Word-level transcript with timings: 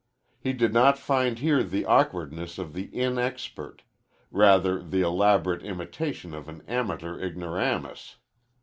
He 0.39 0.51
did 0.53 0.73
not 0.73 0.97
find 0.97 1.37
here 1.37 1.63
the 1.63 1.85
awkwardness 1.85 2.57
of 2.57 2.73
the 2.73 2.87
inexpert; 2.87 3.81
rather 4.31 4.81
the 4.81 5.01
elaborate 5.01 5.61
imitation 5.61 6.33
of 6.33 6.49
an 6.49 6.63
amateur 6.67 7.19
ignoramus. 7.23 8.15